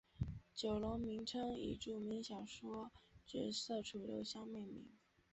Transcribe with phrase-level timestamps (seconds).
[0.55, 2.89] 酒楼名称以著名小说
[3.23, 4.87] 角色楚留香命名。